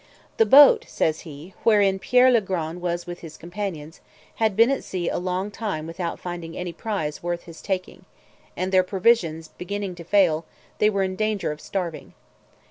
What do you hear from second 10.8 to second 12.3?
were in danger of starving.